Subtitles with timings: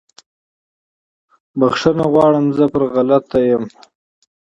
[1.59, 3.63] بخښنه غواړم زه پر غلطه یم